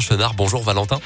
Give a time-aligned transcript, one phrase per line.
[0.00, 0.34] Chenard.
[0.34, 1.00] Bonjour Valentin.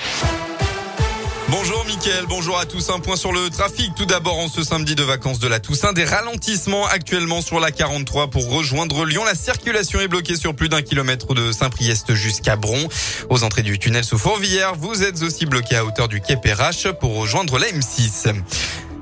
[1.48, 2.90] Bonjour Mickaël, bonjour à tous.
[2.90, 3.94] Un point sur le trafic.
[3.94, 7.70] Tout d'abord, en ce samedi de vacances de la Toussaint, des ralentissements actuellement sur la
[7.70, 9.24] 43 pour rejoindre Lyon.
[9.24, 12.88] La circulation est bloquée sur plus d'un kilomètre de Saint-Priest jusqu'à Bron.
[13.30, 16.88] Aux entrées du tunnel sous Fourvière, vous êtes aussi bloqué à hauteur du quai Perrache
[17.00, 18.34] pour rejoindre la M6.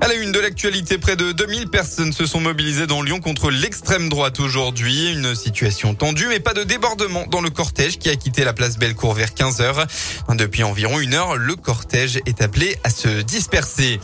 [0.04, 3.50] À la une de l'actualité, près de 2000 personnes se sont mobilisées dans Lyon contre
[3.50, 5.10] l'extrême droite aujourd'hui.
[5.10, 8.76] Une situation tendue, mais pas de débordement dans le cortège qui a quitté la place
[8.76, 9.86] Bellecour vers 15 heures.
[10.34, 13.98] Depuis environ une heure, le cortège est appelé à se disperser.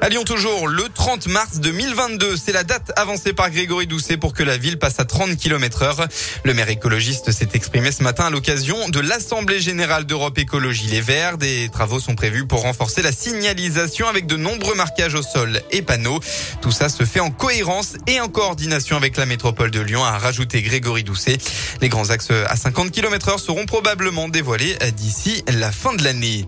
[0.00, 4.32] À Lyon toujours, le 30 mars 2022, c'est la date avancée par Grégory Doucet pour
[4.32, 6.06] que la ville passe à 30 km heure.
[6.44, 11.02] Le maire écologiste s'est exprimé ce matin à l'occasion de l'Assemblée générale d'Europe Écologie Les
[11.02, 11.36] Verts.
[11.36, 15.82] Des travaux sont prévus pour renforcer la signalisation avec de nombreux marquages au sol et
[15.82, 16.20] panneaux.
[16.60, 20.18] Tout ça se fait en cohérence et en coordination avec la métropole de Lyon, a
[20.18, 21.38] rajouté Grégory Doucet.
[21.80, 26.46] Les grands axes à 50 km heure seront probablement dévoilés d'ici la fin de l'année.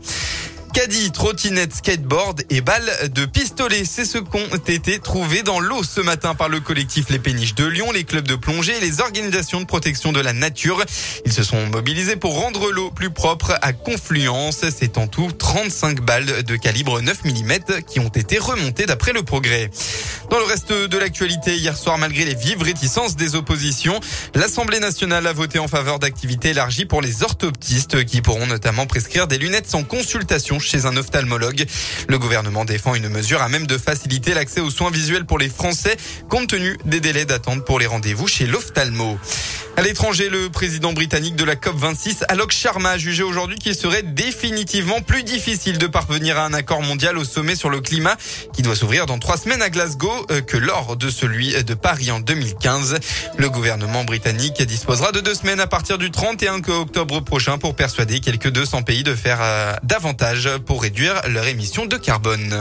[0.75, 3.85] Caddie, trottinette, skateboard et balles de pistolet.
[3.85, 7.65] C'est ce qu'ont été trouvés dans l'eau ce matin par le collectif Les Péniches de
[7.65, 10.83] Lyon, les clubs de plongée et les organisations de protection de la nature.
[11.25, 14.65] Ils se sont mobilisés pour rendre l'eau plus propre à Confluence.
[14.77, 19.23] C'est en tout 35 balles de calibre 9 mm qui ont été remontées d'après le
[19.23, 19.71] progrès.
[20.29, 24.01] Dans le reste de l'actualité, hier soir, malgré les vives réticences des oppositions,
[24.35, 29.29] l'Assemblée nationale a voté en faveur d'activités élargies pour les orthoptistes qui pourront notamment prescrire
[29.29, 31.65] des lunettes sans consultation chez un ophtalmologue.
[32.09, 35.49] Le gouvernement défend une mesure à même de faciliter l'accès aux soins visuels pour les
[35.49, 35.97] Français
[36.29, 39.19] compte tenu des délais d'attente pour les rendez-vous chez l'ophtalmo.
[39.77, 44.05] À l'étranger, le président britannique de la COP26, Alok Sharma, a jugé aujourd'hui qu'il serait
[44.05, 48.17] définitivement plus difficile de parvenir à un accord mondial au sommet sur le climat
[48.53, 52.13] qui doit s'ouvrir dans trois semaines à Glasgow euh, que lors de celui de Paris
[52.13, 53.01] en 2015.
[53.37, 58.21] Le gouvernement britannique disposera de deux semaines à partir du 31 octobre prochain pour persuader
[58.21, 62.59] quelques 200 pays de faire euh, davantage pour réduire leur émission de carbone.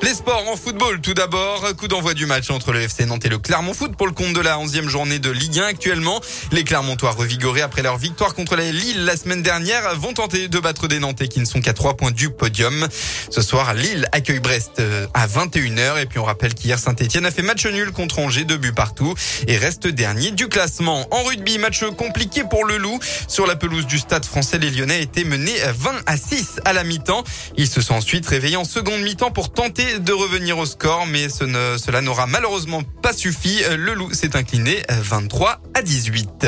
[0.00, 1.66] Les sports en football, tout d'abord.
[1.76, 4.32] Coup d'envoi du match entre le FC Nantes et le Clermont Foot pour le compte
[4.32, 6.20] de la 11e journée de Ligue 1 actuellement.
[6.52, 10.58] Les Clermontois revigorés après leur victoire contre la Lille la semaine dernière vont tenter de
[10.60, 12.86] battre des Nantais qui ne sont qu'à 3 points du podium.
[13.28, 17.32] Ce soir, Lille accueille Brest euh, à 21h et puis on rappelle qu'hier Saint-Etienne a
[17.32, 19.14] fait match nul contre Angers, deux buts partout
[19.48, 21.08] et reste dernier du classement.
[21.10, 23.00] En rugby, match compliqué pour le Loup.
[23.26, 26.84] Sur la pelouse du stade français, les Lyonnais étaient menés 20 à 6 à la
[26.84, 27.24] mi-temps.
[27.56, 31.28] Ils se sont ensuite réveillés en seconde mi-temps pour tenter de revenir au score, mais
[31.28, 33.60] cela n'aura malheureusement pas suffi.
[33.76, 36.46] Le loup s'est incliné 23 à 18.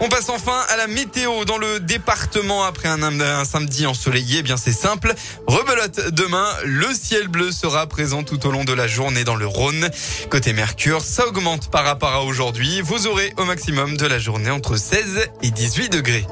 [0.00, 4.38] On passe enfin à la météo dans le département après un, un samedi ensoleillé.
[4.40, 5.14] Eh bien c'est simple.
[5.46, 9.46] Rebelote demain, le ciel bleu sera présent tout au long de la journée dans le
[9.46, 9.88] Rhône.
[10.30, 12.80] Côté Mercure, ça augmente par rapport à aujourd'hui.
[12.80, 16.26] Vous aurez au maximum de la journée entre 16 et 18 degrés.